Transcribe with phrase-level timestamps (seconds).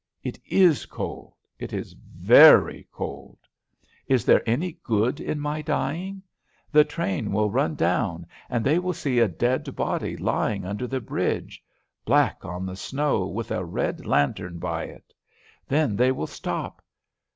[0.23, 3.37] It is cold, it is very cold!
[4.07, 6.23] Is there any good in my dying?
[6.71, 11.01] The train will run down, and they will see a dead body lying under the
[11.01, 11.63] bridge,
[12.03, 15.13] black on the snow, with a red lantern by it.
[15.67, 16.83] Then they will stop.